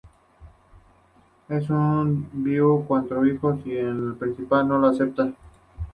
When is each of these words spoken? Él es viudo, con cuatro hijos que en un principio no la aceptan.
Él 1.47 1.57
es 1.61 1.67
viudo, 1.69 2.77
con 2.77 2.87
cuatro 3.03 3.23
hijos 3.23 3.61
que 3.63 3.81
en 3.81 3.89
un 4.01 4.15
principio 4.17 4.63
no 4.63 4.79
la 4.79 4.89
aceptan. 4.89 5.37